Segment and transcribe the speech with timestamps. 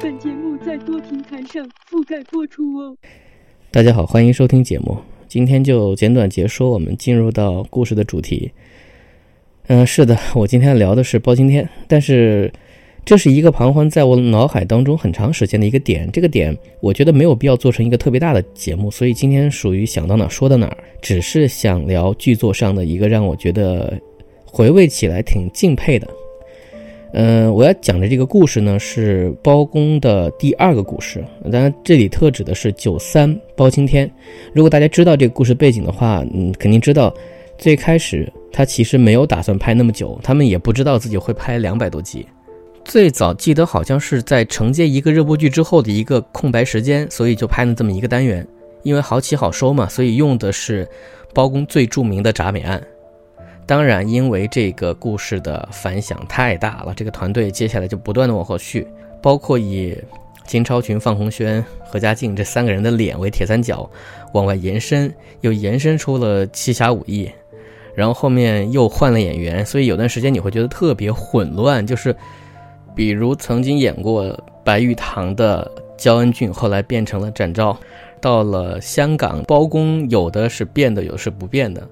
[0.00, 2.96] 本节目在多平台上覆盖播出哦。
[3.70, 4.96] 大家好，欢迎收听节目。
[5.28, 8.50] 今天就简短结说，我们进入到故事的主题。
[9.66, 12.50] 嗯，是的，我今天聊的是包青天，但是
[13.04, 16.10] 这是一个彷徨在我脑海当中很长时间的一个点。
[16.10, 24.00] 这个点，我觉得没有必要做成一个特别大的节目，所以今天属于想到哪说到哪儿，只是想聊剧作上的一个让我觉得
[24.46, 26.08] 回味起来挺敬佩的。
[27.18, 34.10] 嗯，我要讲的这个故事呢，是包公的第二个故事，当然这里特指的是九三包青天。
[34.52, 37.12] 如果大家知道这个故事背景的话，嗯，肯定知道
[37.56, 38.30] 最开始。
[38.52, 42.26] 他其实没有打算拍那么久，他们也不知道自己会拍两百多集。
[42.84, 48.46] 最早记得好像是在承接一个热播剧之后的一个空白时间，所以就拍了这么一个单元。
[48.82, 50.86] 因为好起好收嘛，所以用的是
[51.32, 52.82] 包公最著名的铡美案。
[53.66, 58.86] 当然，因为这个故事的反响太大了，这个团队接下来就不断的往后续，
[59.20, 59.96] 包括以
[60.46, 63.90] 金超群、范鸿轩、何家劲这三个人的脸为铁三角
[64.32, 67.28] 往外延伸，又延伸出了七侠五义。
[67.96, 71.84] 然后后面又换了演员，所以有段时间你会觉得特别混乱。
[71.84, 72.14] 就是，
[72.94, 77.74] 比如曾经演过白玉堂的焦恩俊，后来变成了展昭；
[78.20, 81.82] 到了香港，包公有的是变的，有的是不变的。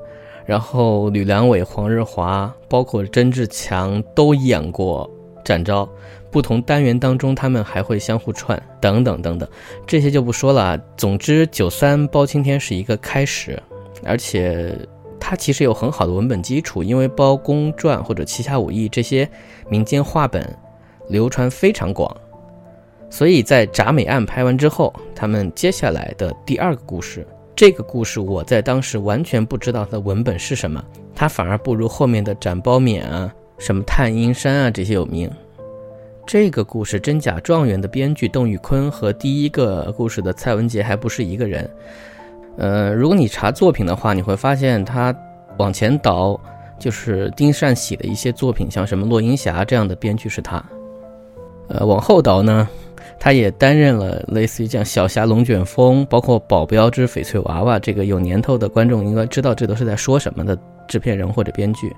[0.47, 5.09] 然后吕良伟、黄日华，包括甄志强都演过
[5.45, 5.89] 展昭。
[6.31, 9.49] 不同单元当中，他们还会相互串，等等等等，
[9.87, 10.79] 这些就不说了。
[10.97, 13.63] 总之，九三包青天是一个开始，
[14.05, 14.77] 而且。
[15.27, 19.27] 它其实有很好的文本基础，因为《包公传》或者《七侠五义》这些
[19.71, 20.47] 民间话本
[21.09, 22.15] 流传非常广，
[23.09, 30.85] 所以在铡美案拍完之后，他们接下来的第二个故事，这个故事我在当时完全不知道它的文本是什么，
[31.15, 35.31] 它反而不如后面的斩包勉啊、什么探阴山啊这些有名。
[36.27, 41.71] 这个故事《真假状元》的编剧邓玉坤和第一个故事的蔡文杰还不是一个人。
[42.57, 45.15] 呃，如果你查作品的话，你会发现他
[45.59, 46.41] 往前倒，
[46.79, 50.65] 就是丁善喜的一些作品，像什么《落英侠》这样的编剧是他。
[51.69, 52.69] 呃，往后倒呢，
[53.19, 61.95] 他也担任了类似于像《小侠龙卷风》，包括《保镖之翡翠娃娃》这个有年头的观众应该知道这都是在说什么的制片人或者编剧。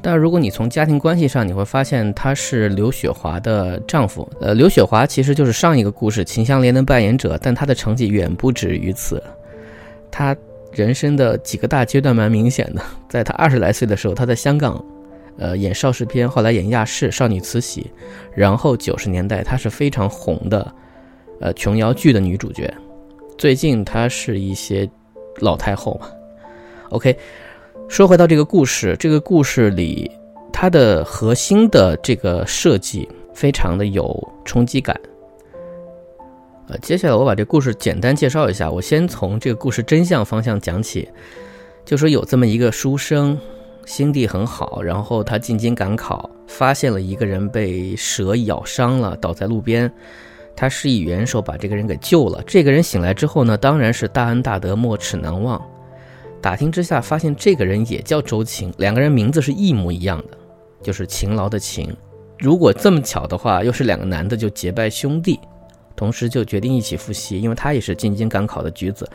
[0.00, 4.30] 但如果你从家庭关系上，你会发现他是刘雪华的丈夫。
[4.40, 9.20] 呃，刘雪华其实就是上一个故事《秦香莲》的扮演者，但他的成绩远不止于此。
[10.08, 10.36] 他
[10.72, 14.82] 人生的几个大阶段蛮明显的，在他二十来岁的时候，他在香港，
[15.38, 17.82] 呃，演邵氏片，后来演亚视《少女慈禧》，
[18.34, 20.74] 然后九十年代，她是非常红的，
[21.40, 22.72] 呃，琼瑶剧的女主角。
[23.36, 24.88] 最近她是一些
[25.40, 26.08] 老太后嘛。
[26.90, 27.16] OK，
[27.88, 30.10] 说回到这个故事，这个故事里，
[30.52, 34.98] 它的核心的这个设计非常的有冲击感。
[36.66, 38.70] 呃，接下来我把这故事简单介绍一下。
[38.70, 41.08] 我先从这个故事真相方向讲起，
[41.84, 43.38] 就说有这么一个书生，
[43.88, 49.90] 心地很好，然后他进京赶考，发现了一个人被蛇咬伤了，倒在路边，
[50.54, 52.42] 他施以援手把这个人给救了。
[52.46, 55.60] 这个人醒来之后呢，当然是大恩大德，没齿难忘。
[56.42, 60.36] 打听之下，发现这个人也叫周勤，两个人名字是一模一样的，
[60.82, 61.90] 就是勤劳的勤。
[62.38, 65.40] 如果这么巧的话，又是两个男的，就结拜兄弟。
[65.96, 69.08] 同时就决定一起复习，因为他也是进京赶考的举子，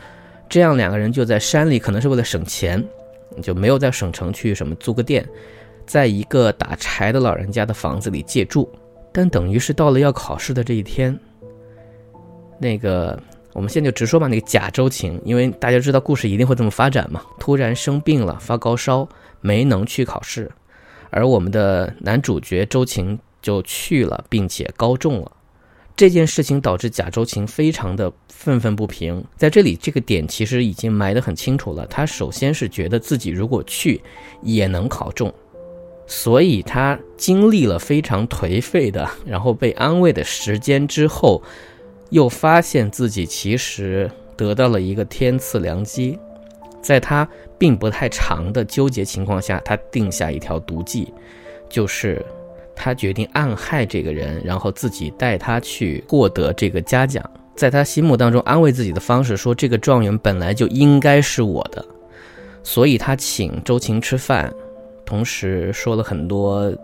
[0.48, 2.84] 这样两个人就在山里，可能是为了省钱，
[3.42, 5.28] 就没有在省城去什么租个店，
[5.86, 8.70] 在一个打柴的老人家的房子里借住。
[9.12, 11.18] 但等于是到了要考试的这一天，
[12.58, 13.20] 那个
[13.52, 19.08] 我们现在就直说吧，那个假周晴，因为大家知道故事一定会这么发展嘛，突然生病了，发高烧，
[19.40, 20.50] 没能去考试，
[21.10, 25.30] 而我们的男主角周晴就去了，并且高中了。
[25.96, 31.86] 这件事情导致贾周晴非常的愤愤不平，在这里这个点其实已经埋得很清楚了。
[31.86, 34.02] 他首先是觉得自己如果去
[34.42, 35.32] 也能考中，
[36.06, 41.40] 所以他经历了非常颓废的，然后被安慰的时间之后，
[42.10, 46.18] 又发现自己其实得到了一个天赐良机，
[46.82, 47.26] 在他
[47.56, 51.14] 并不太长的纠结情况下，他定下一条毒计，
[51.68, 52.20] 就是。
[52.74, 57.22] 他决定暗害这个人，然后自己带他去获得这个嘉奖。
[57.54, 61.84] 在他心目当中安慰自己的方式说：“这个状元本来就应该是我的。”
[62.64, 64.52] 所以他请周琴吃饭，
[65.04, 66.74] 同时说了很多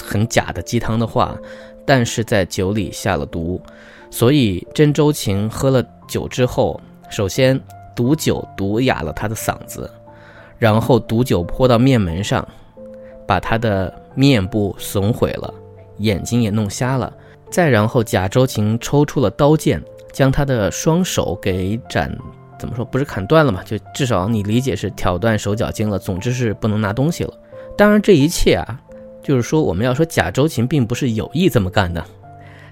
[0.00, 1.36] 很假的鸡汤的话，
[1.84, 3.60] 但是在酒里下了毒。
[4.10, 6.80] 所以真周琴喝了酒之后，
[7.10, 7.60] 首先
[7.96, 9.90] 毒酒毒哑了他的嗓子，
[10.58, 12.46] 然后毒酒泼到面门上，
[13.26, 15.52] 把他的面部损毁了，
[15.98, 17.12] 眼睛也弄瞎了。
[17.50, 19.82] 再然后贾周琴抽出了刀剑。
[20.12, 22.12] 将他的双手给斩，
[22.58, 22.84] 怎么说？
[22.84, 23.62] 不是砍断了嘛？
[23.62, 26.00] 就至少你理解是挑断手脚筋了。
[26.00, 27.32] 总之是不能拿东西了。
[27.78, 28.80] 当然，这一切啊，
[29.22, 32.04] 就是说我们要说贾周琴并不是有意这么干的，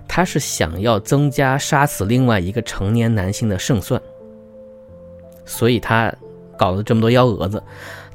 [0.09, 4.03] 他是想要增加杀死另外一个成年男性的胜算，
[5.45, 6.13] 所以他
[6.57, 7.63] 搞了这么多幺蛾子。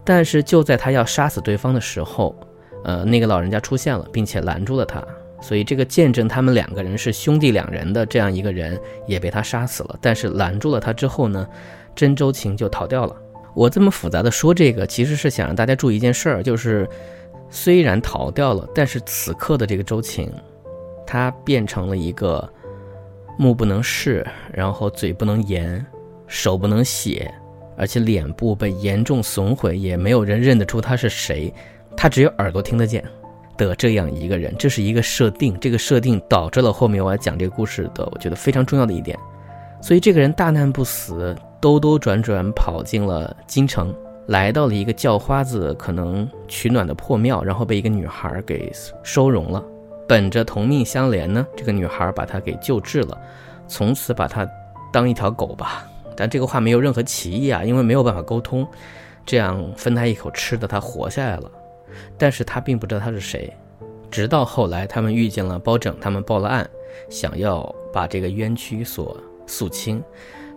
[0.03, 2.35] 但是就在他要杀死对方的时候，
[2.83, 5.03] 呃，那个老人家出现了，并且拦住了他。
[5.41, 9.97] 所以，这个见证他们两个人是兄弟两人的这样一个人也被他杀死了。
[10.01, 11.45] 但是拦住了他之后呢，
[11.93, 13.15] 真周琴就逃掉了。
[13.53, 16.87] 我这么复杂的说这个，其实是想让大家注意一件事儿，就是
[17.49, 20.31] 虽然逃掉了，但是此刻的这个周琴，
[21.05, 22.49] 他变成了一个
[23.37, 25.85] 目不能视，然后嘴不能言，
[26.25, 27.29] 手不能写，
[27.75, 31.53] 而且脸部被严重损毁，也没有人认得出他是谁，
[31.95, 33.03] 他只有耳朵听得见。
[33.55, 39.17] 的这样一个人，这是一个设定，这个设定导致了后面我要讲这个故事的，我觉得非常重要的一点。
[39.79, 43.93] 所以这个人大难不死，兜兜转转跑进了京城，
[44.25, 48.71] 来到了一个叫花子可能取暖的破庙，然后被一个女孩给
[49.03, 49.63] 收容了。
[50.07, 53.15] 本着同命相连呢，这个女孩把他给救治了，
[53.67, 54.49] 从此把他
[54.91, 55.85] 当一条狗吧。
[56.17, 58.67] 但这个话没有任何歧义啊，因为没有办法沟通，
[59.27, 61.51] 这样分他一口吃的，他活下来了。
[62.17, 63.51] 但是他并不知道他是谁，
[64.09, 66.69] 直到后来他们遇见了包拯，他们报了案，
[67.09, 69.17] 想要把这个冤屈所
[69.47, 70.03] 肃清。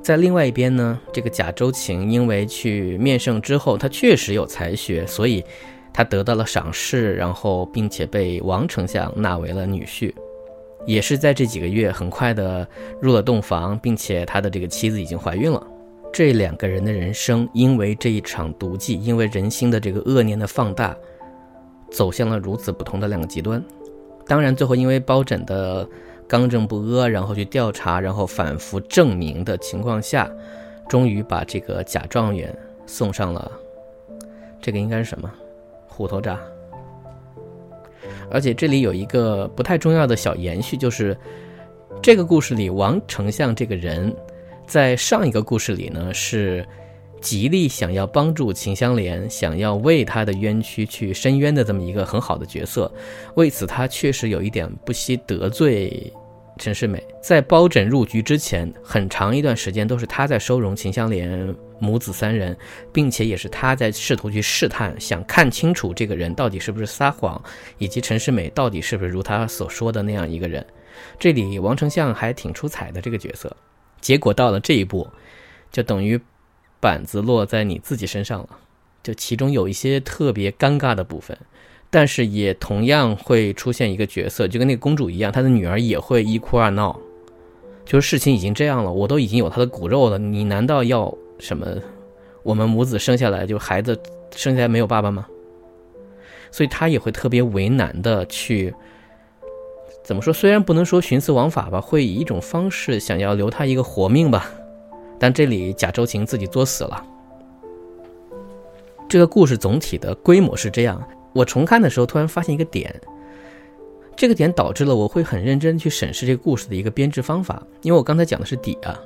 [0.02, 5.44] 在另外一边呢，这个贾周琴因为去面圣之后，他确实有才学，所以
[5.92, 10.14] 他得到了赏识，然后并且被王丞相纳为了女婿。
[10.84, 12.64] 也是在这几个月，很快的
[13.00, 15.66] 入了洞房，并且他的这个妻子已经怀孕了。
[16.12, 20.96] 这两个人的人生，因为这一场毒计，因为人心的这个恶念的放大。
[21.90, 23.62] 走向了如此不同的两个极端，
[24.26, 25.88] 当然最后因为包拯的
[26.28, 30.30] 刚正不阿，然后去调查，然后反复证明的情况下，
[30.88, 32.54] 终于把这个假状元
[32.86, 33.50] 送上了
[34.60, 35.30] 这个应该是什么
[35.86, 36.36] 虎头铡。
[38.30, 41.16] 而且这里有一个不太重要的小延续，就是
[42.02, 44.14] 这个故事里王丞相这个人，
[44.66, 46.66] 在上一个故事里呢是。
[47.20, 52.92] 极力想要帮助秦香莲，想要为她的冤屈去伸冤的这么一个很好的角色，
[53.34, 56.12] 为此他确实有一点不惜得罪
[56.58, 57.02] 陈世美。
[57.22, 62.56] 在包拯入局之前，很长一段时间都是他在收容秦香莲母子三人，
[62.92, 67.42] 并且也是他在试图去试探，想看清楚这个人到底是不是撒谎，
[67.78, 70.64] 以及陈世美到底是不是如他所说的那样一个人。
[71.18, 73.54] 这里王丞相还挺出彩的这个角色，
[74.00, 75.08] 结果到了这一步，
[75.72, 76.20] 就等于。
[76.81, 78.49] 板子落在你自己身上了，
[79.02, 81.37] 就其中有一些特别尴尬的部分，
[81.90, 86.99] 但是也同样会出现一个角色，就跟那个公主一样，她的女儿也会一哭二闹。
[87.84, 91.67] 就是事情已经这样了，我都已经有她的骨肉了，你难道要什么？
[92.42, 93.99] 我们母子生下来就孩子
[94.35, 95.26] 生下来没有爸爸吗？
[96.50, 98.75] 所以她也会特别为难的去
[100.04, 100.33] 怎么说？
[100.33, 104.52] 虽然不能说徇私枉法吧，会以一种方式想要留他一个活命吧。
[105.18, 107.02] 但这里贾周晴自己作死了。
[109.08, 111.02] 这个故事总体的规模是这样。
[111.32, 112.94] 我重看的时候，突然发现一个点，
[114.16, 117.62] 这个点导致了我会很认真去审视这个故事的一个编制方法。
[117.82, 118.99] 因为我刚才讲的是底啊，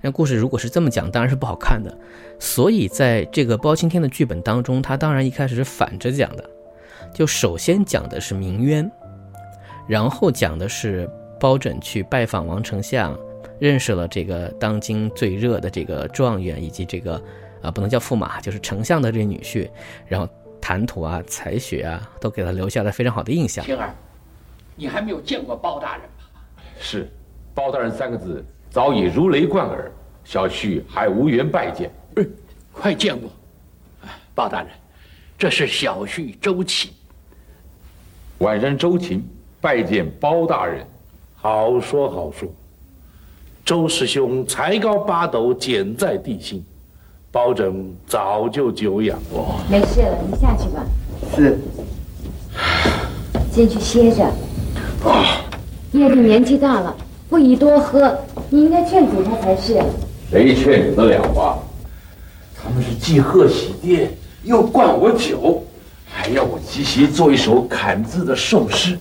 [0.00, 1.96] 那故事如果是这么讲，当然是不好看的。
[2.38, 6.50] 所以在这个包青天的剧本当中，他当然一开始是反着讲的，
[7.14, 8.90] 就首先讲的是鸣冤，
[9.86, 11.08] 然后讲的是
[11.40, 13.18] 包拯去拜访王丞相。
[13.58, 17.22] 认识了这个当今最热的这个状元，以及这个，
[17.62, 19.68] 啊，不能叫驸马，就是丞相的这女婿，
[20.06, 20.28] 然后
[20.60, 23.64] 谈吐啊、才学啊，都给他留下了非常好的印象。
[23.64, 23.94] 青儿，
[24.76, 26.62] 你还没有见过包大人吧？
[26.80, 27.10] 是，
[27.54, 29.90] 包大人三个字早已如雷贯耳，
[30.24, 31.90] 小婿还无缘拜见。
[32.16, 32.30] 嗯，
[32.72, 33.30] 快见过。
[34.34, 34.70] 包大人，
[35.36, 36.90] 这是小婿周琴。
[38.38, 39.22] 晚上周琴
[39.60, 40.86] 拜见包大人。
[41.34, 42.48] 好说好说。
[43.64, 46.64] 周师兄才高八斗，简在地心，
[47.30, 49.16] 包拯早就久仰。
[49.70, 50.84] 没事了，你下去吧。
[51.36, 51.58] 是。
[53.52, 54.26] 先去歇着。
[55.92, 56.96] 叶帝年纪大了，
[57.28, 58.18] 不宜多喝，
[58.50, 59.80] 你应该劝阻他才是。
[60.30, 61.58] 谁劝阻得了啊？
[62.60, 65.62] 他们是既贺喜殿，又灌我酒，
[66.04, 68.98] 还要我即席做一首砍字的寿诗。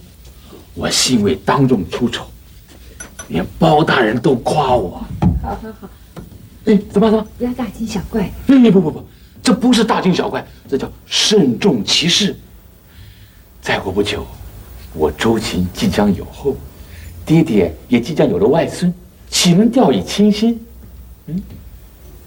[0.76, 2.26] 我幸未当众出丑，
[3.32, 5.02] 连包大人都夸我。
[5.42, 5.90] 好好好，
[6.66, 7.28] 哎，怎么怎么？
[7.38, 8.30] 不要大惊小怪。
[8.48, 9.04] 哎，不不不，
[9.42, 12.36] 这不是大惊小怪，这叫慎重其事。
[13.62, 14.28] 再过不久，
[14.94, 16.58] 我周琴即将有后，
[17.26, 18.94] 爹爹也即将有了外孙，
[19.30, 20.60] 岂能掉以轻心？
[21.28, 21.42] 嗯，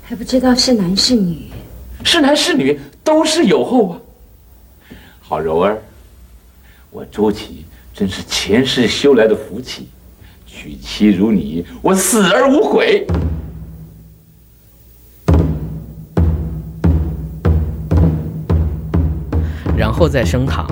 [0.03, 1.51] 还不知道是男是女？
[2.03, 4.01] 是男是女都是有后啊。
[5.21, 5.83] 好柔儿，
[6.91, 9.89] 我周启真是前世修来的福气，
[10.57, 13.05] 娶妻如你，我死而无悔。
[19.77, 20.65] 然后再升堂，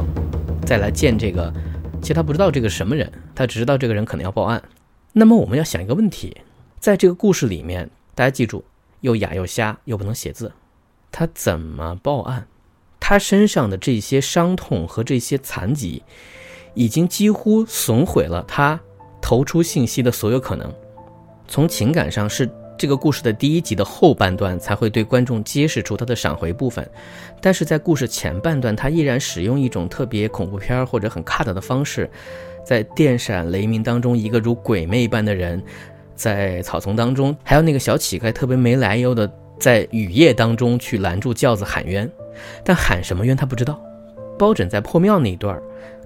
[0.64, 1.52] 再来见这个。
[2.00, 4.62] 其实他不知道这个什么人，他只知道这个人可能要报案。
[5.12, 6.36] 那么我们要想一个问题，
[6.78, 8.64] 在这个故事里面，大家记住，
[9.00, 10.52] 又哑又瞎又不能写字，
[11.10, 12.46] 他怎么报案？
[13.00, 16.04] 他身上的这些伤痛和这些残疾，
[16.74, 18.80] 已经几乎损毁了他
[19.32, 20.70] 投出信息的所有可能。
[21.48, 22.46] 从情感上是。
[22.78, 26.84] 这个故事的第一集的后半段才会对观众揭示出他的闪回部分，
[27.40, 32.10] 但是在故事前半段，他依然使用一种特别恐怖片或者很 cut 的方式，
[32.66, 35.62] 在电闪雷鸣当中，一个如鬼魅般的人
[36.16, 42.10] 在草丛当中，还有那个小乞丐特别没来由的在雨夜当中去拦住轿子喊冤，
[42.64, 43.80] 但喊什么冤他不知道。
[44.36, 45.60] 包拯在破庙那一段，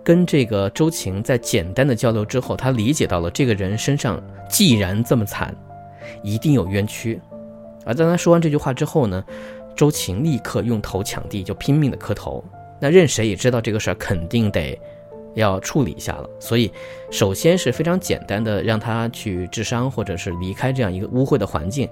[0.06, 5.52] 跟这个周晴在简单的交流之后，他理解到了这个人身上既然这么惨。
[6.22, 7.20] 一定有冤屈，
[7.84, 9.24] 而在他说完这句话之后呢，
[9.74, 12.42] 周晴立刻用头抢地，就拼命的磕头。
[12.78, 14.78] 那任谁也知道这个事儿肯定得
[15.34, 16.70] 要处理一下了，所以
[17.10, 21.88] 首先是非常简单的让他去治伤，或者是离开这样一个污秽的环境，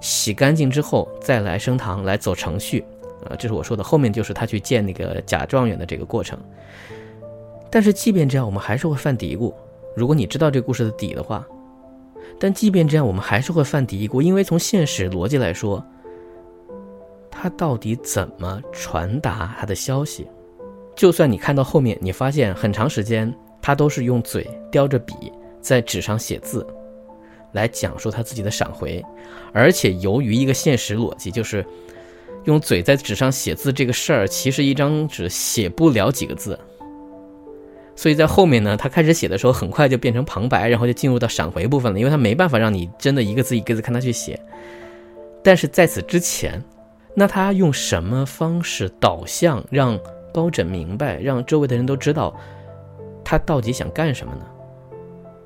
[0.00, 2.82] 洗干净之后再来升堂来走程序。
[3.28, 6.38] 呃，这是我说的，后面就是他去见那个假状元的这个过程。
[7.70, 9.54] 但是即便这样，我们还是会犯嘀咕。
[9.96, 11.46] 如果你知道这个故事的底的话。
[12.38, 15.84] 但即便这样，我们还是会犯嘀咕，因为从现实逻辑来说，
[17.30, 20.26] 他到底怎么传达他的消息？
[20.94, 25.14] 就算你看到后面，你发现很长时间他都是用嘴叼着笔
[25.60, 26.66] 在纸上写字，
[27.52, 29.04] 来讲述他自己的闪回，
[29.52, 31.64] 而且由于一个现实逻辑，就是
[32.44, 36.58] 用嘴在纸上写字这个事儿，其实一张纸写不了几个字。
[37.96, 44.40] 所以在后面呢，他开始写的时候，很快就变成旁白，然后就进入到闪回部分了，因为他没办法让你真的一个字一个字看他去写。
[45.42, 46.62] 但是在此之前，
[47.14, 49.98] 那他用什么方式导向，让
[50.32, 52.34] 包拯明白，让周围的人都知道
[53.22, 54.44] 他到底想干什么呢？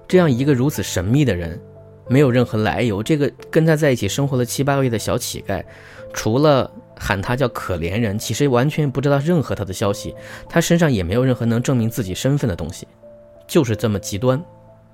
[0.07, 1.61] 这样一个如此神秘的人，
[2.09, 5.65] 没有任何来由，这个跟他在一起生活了七八个月的小乞丐，
[6.13, 6.71] 除了。
[6.97, 10.15] 喊他叫可怜人，其实完全不知道任何他的消息，
[10.49, 12.87] 他身上也没有任何能证明自己身份的东西，
[13.47, 14.43] 就是这么极端，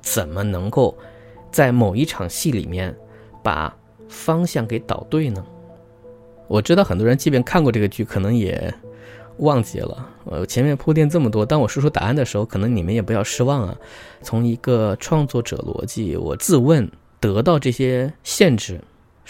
[0.01, 0.97] 怎么能够
[1.51, 2.95] 在某一场戏里面
[3.43, 3.75] 把
[4.09, 5.45] 方向给导对呢？
[6.49, 8.73] 我知道很多人即便看过这个剧，可能也
[9.37, 10.09] 忘记了。
[10.25, 13.77] 呃，前面铺垫这么多，当我说出答案的时候，可能你们也不要失望啊。
[14.21, 16.91] 从一个创作者逻辑，我自问
[17.21, 18.81] 得到这些限制。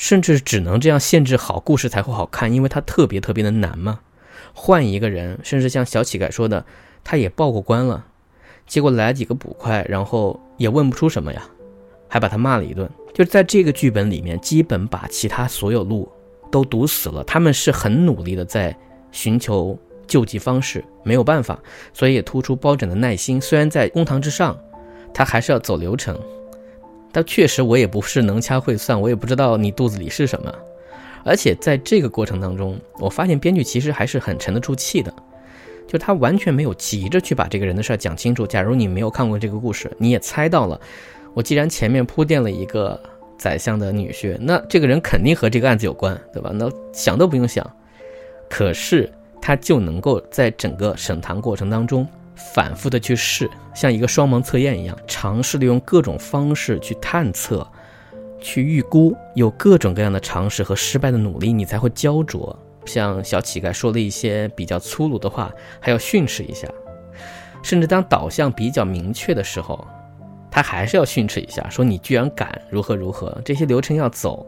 [0.01, 4.01] 甚至只能这样限制好故事才会好看，因为它特别特别的难嘛。
[4.55, 6.65] 换一个人，甚至像小乞丐说的，
[7.05, 8.07] 他也报过官了，
[8.67, 11.43] 结果来几个捕快，然后也问不出什么呀，
[12.09, 12.89] 还把他骂了一顿。
[13.13, 16.11] 就是在这个剧本里面，基本把其他所有路
[16.51, 17.23] 都堵死了。
[17.25, 18.75] 他们是很努力的在
[19.13, 21.59] 寻求救济方式，没有办法，
[21.93, 23.39] 所以也突出包拯的耐心。
[23.39, 24.59] 虽然在公堂之上，
[25.13, 26.19] 他还是要走流程。
[27.13, 30.55] 但确实，我也不是能掐会算，我也不知道你肚子里是什么。
[31.25, 35.13] 而且在这个过程当中，我发现编剧其实还是很沉得住气的，
[35.87, 38.47] 就他完全没有急着去把这个人的事儿讲清楚。
[38.47, 40.81] 假如你没有看过这个故事，你也猜到了，
[41.35, 42.99] 我既然前面铺垫了一个
[43.37, 46.53] 宰相的女婿，那这个人肯定和这个案子有关，对吧？
[46.55, 47.69] 那想都不用想。
[48.49, 49.11] 可是
[49.43, 52.07] 他就能够在整个审谈过程当中。
[52.53, 57.67] 反复的去试，像一个双盲测验一样，尝试的用各种方式去探测、
[58.41, 62.59] 去预估，有各种各样的尝试和失败的努力，你才会焦灼。
[62.87, 66.67] 像小乞丐说了一些比较粗鲁的话，还要训斥一下，
[67.63, 69.87] 甚至当导向比较明确的时候，
[70.51, 74.45] 他还是要训斥一下，说你居然敢如何如何，这些流程要走，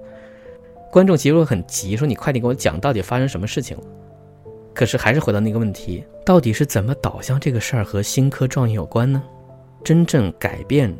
[0.90, 3.82] 观众其实会很急，说你快点给我讲到底发生什么事情了。
[4.74, 9.22] 可是还是回到那个问题，到底是怎么导向这个事儿和新科状元有关呢？
[9.84, 10.96] 真正改变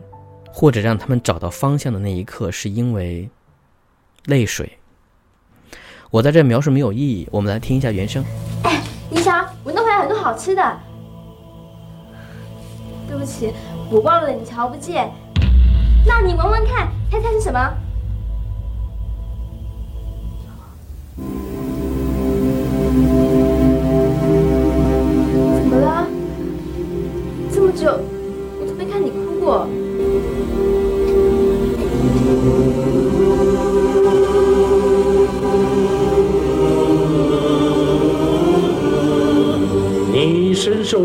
[0.51, 3.29] 或者让他们找到方向的那一刻，是因为
[4.27, 4.71] 泪水。
[6.11, 8.25] 我在这描述没有意义，我们来听一下原声。
[8.65, 10.81] 哎，你瞧，我弄回来很多好吃的。
[13.09, 13.53] 对不起，
[13.91, 15.11] 我忘了你瞧不见。
[16.05, 17.73] 那你闻闻看，猜猜是什么？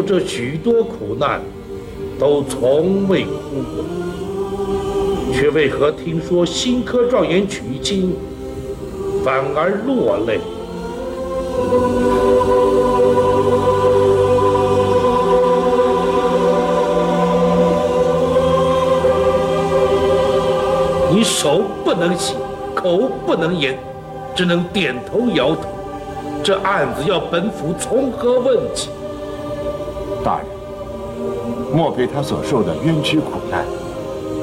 [0.07, 1.41] 这许多苦难，
[2.17, 3.31] 都从未哭
[3.75, 3.83] 过，
[5.33, 8.15] 却为何听说新科状元娶亲，
[9.21, 10.39] 反而落泪？
[21.11, 22.35] 你手不能洗，
[22.73, 23.77] 口不能言，
[24.33, 25.63] 只能点头摇头。
[26.41, 28.89] 这案子要本府从何问起？
[30.27, 30.45] 大人，
[31.73, 33.63] 莫非他所受的冤屈苦难，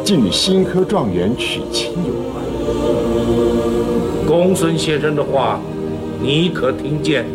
[0.02, 2.42] 竟与新科状元娶亲有关？
[4.26, 5.60] 公孙先生的话，
[6.22, 7.26] 你可听见？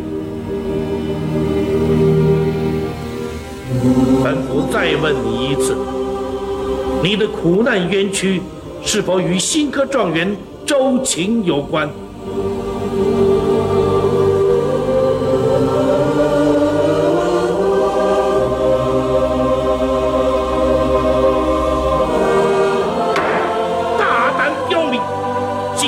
[4.24, 5.78] 本府再问你一次，
[7.04, 8.42] 你的苦难冤屈
[8.82, 11.88] 是否与新科状元周秦有关？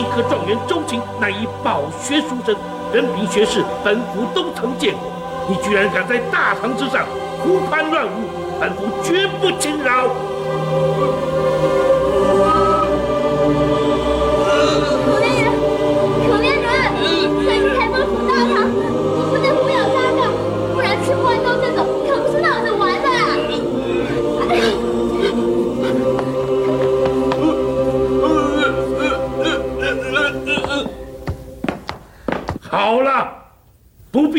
[0.02, 2.56] 新科状元周秦乃一饱学书生，
[2.92, 5.12] 人品学士，本府都曾见过。
[5.48, 7.06] 你居然敢在大堂之上
[7.44, 8.10] 胡攀乱舞，
[8.60, 10.10] 本府绝不轻饶！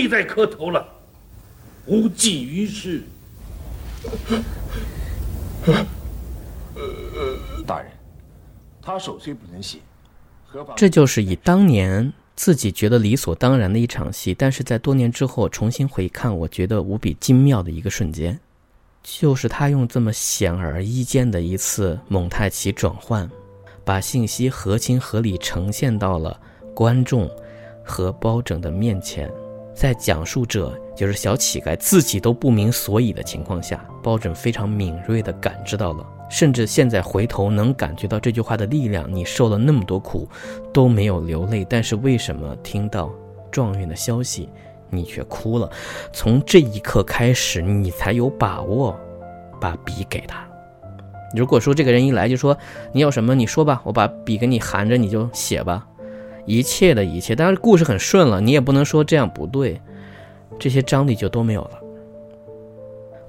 [0.03, 0.85] 必再磕头了，
[1.87, 3.05] 无济于事。
[7.65, 7.93] 大人，
[8.81, 9.79] 他手虽不能写，
[10.45, 10.75] 何妨？
[10.77, 18.37] 这就是以当年自己觉得理所当然的一场戏，但是在多年之后重新回看，我觉得无比精妙的一个瞬间，
[19.05, 23.31] 就是他用这么显而易见的一次蒙太奇转换，
[23.85, 26.41] 把信息合情合理呈现到了
[26.75, 27.31] 观众
[27.85, 29.31] 和包拯的面前。
[29.74, 39.12] 在讲述者就是小乞丐自己都不明所以的情况下，包拯非常敏锐地感知到了，甚至现在回头能感觉到这句话的力量。
[39.12, 40.28] 你受了那么多苦，
[40.72, 43.11] 都没有流泪，但是为什么听到
[43.50, 44.48] 状元的消息，
[44.90, 45.70] 你却哭了？
[46.12, 48.98] 从这一刻开始，你才有把握
[49.61, 50.46] 把笔给他。
[51.35, 52.56] 如果说这个人一来就说
[52.92, 55.87] 你要什么，你说吧，我把笔给你含着，你就写吧。
[56.44, 59.81] 一切的一切，当然故事很顺了，你也不能说这样不对，
[60.59, 61.78] 这些张力就都没有了。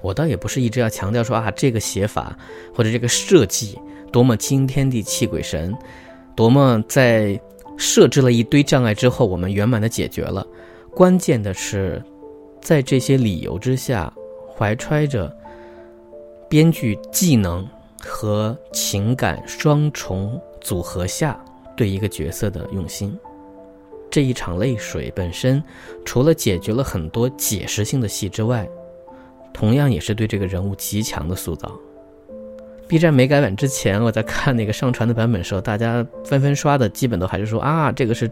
[0.00, 2.36] 我倒也不是一直要强调说啊，这个写法
[2.74, 3.78] 或者这个设计
[4.12, 5.74] 多么惊天地泣鬼神，
[6.36, 7.40] 多么在
[7.78, 10.46] 设置了一堆障碍之后，我们圆满的解决了。
[10.94, 12.02] 关键的是，
[12.60, 14.12] 在这些理由之下，
[14.54, 15.34] 怀揣着
[16.48, 17.66] 编剧技能
[18.00, 21.42] 和情感双重组合下。
[21.76, 23.18] 对一个角色的用心，
[24.10, 25.62] 这一场泪水本身，
[26.04, 28.68] 除了解决了很多解释性的戏之外，
[29.52, 31.70] 同样也是对这个人物极强的塑造。
[32.86, 38.30] B 站没改版之前，我在看那个上传的版本时候，大家纷纷刷的基本都还是说啊，这个是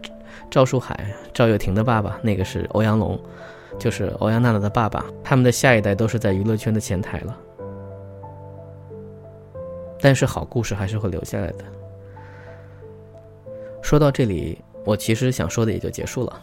[0.51, 3.19] 赵树海、赵又廷的爸爸，那个是欧阳龙，
[3.79, 7.37] 就是欧阳娜娜的爸爸，他们的下一代都是在娱乐圈的前台了。
[9.99, 11.65] 但是好故事还是会留下来的。
[13.93, 16.41] 说到这里，我其实想说的也就结束了。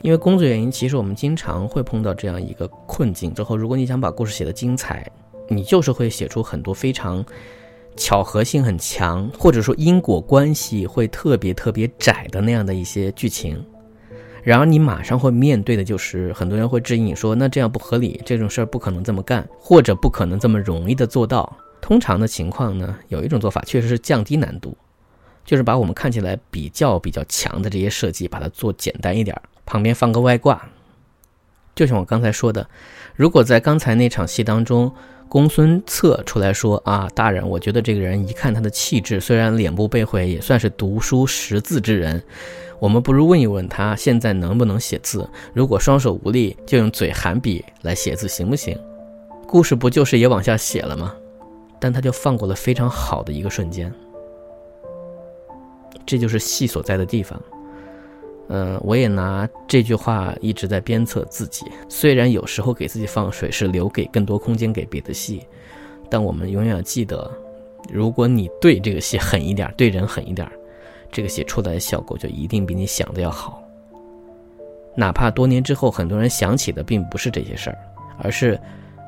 [0.00, 3.34] 因为工作原因，其实我们经常会碰到这样一个困境。
[3.34, 5.04] 之后，如果你想把故事写得精彩，
[5.48, 7.26] 你就是会写出很多非常
[7.96, 13.60] 巧合性很强，或者说因果关系会特别特别窄的那样的一些剧情。
[14.44, 24.76] 然而，你马上会面对的就是很多人会质疑你说：“那这样不合理，这种事儿不可能这么干，或者不可能这么容易的做到。”通常的情况呢，有一种做法确实是降低难度。
[25.48, 29.34] 就是把我们看起来比较比较强的这些设计，把它做简单一点，
[29.64, 30.62] 旁边放个外挂，
[31.74, 32.68] 就像我刚才说的，
[33.16, 34.92] 如果在刚才那场戏当中，
[35.26, 42.22] 公孙策出来说啊，大人，我觉得这个人一看他的气质，虽然脸部被毁，也算是读书识字之人。
[42.78, 45.26] 我们不如问一问他现在能不能写字？
[45.54, 48.78] 如果双手无力，就用嘴含笔来写字，行不行？
[49.46, 51.14] 故事不就是也往下写了吗？
[51.80, 53.90] 但他就放过了非常好的一个瞬间。
[56.08, 57.38] 这就是戏所在的地方。
[58.48, 61.66] 嗯，我也拿这句话一直在鞭策自己。
[61.86, 65.46] 虽然有时候给自己放水是留给更多空间给别的戏，
[66.08, 67.30] 但我们永远要记得，
[67.92, 70.50] 如果你对这个戏狠一点，对人狠一点。
[71.12, 73.62] 这个戏出来的效果就一定比你想的要好。
[74.96, 77.78] 哪怕多年之后，很多人想起的并不是这些事儿，
[78.18, 78.58] 而是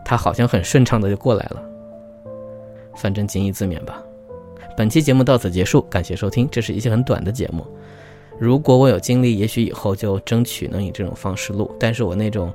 [0.04, 1.62] 他好像很顺畅的就过来了。
[2.94, 4.02] 反正谨以自勉吧。
[4.80, 6.48] 本期节目到此结束，感谢收听。
[6.50, 7.66] 这是一期很短的节目。
[8.38, 11.70] 如果我有精力，也许以后就争取能以这种方式录。
[11.78, 12.50] 但是我那种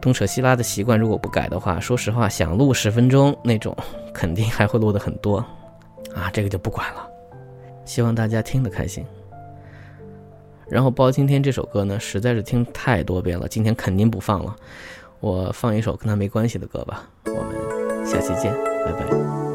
[0.00, 3.76] 东扯西拉的习惯，如果不改的话，说实话，想录十分钟那种，
[4.14, 5.44] 肯定还会录的很多。
[6.14, 7.06] 啊，这个就不管了。
[7.84, 9.04] 希望大家听得开心。
[10.70, 14.56] 然后《包青天》这首歌呢，实在是听太多遍了，今天肯定不放了。
[15.20, 17.06] 我放一首跟他没关系的歌吧。
[17.26, 18.50] 我们下期见，
[18.86, 19.53] 拜拜。